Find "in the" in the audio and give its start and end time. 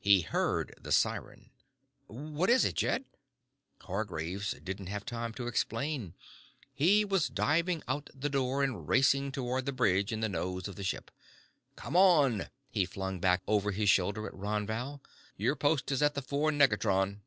10.12-10.28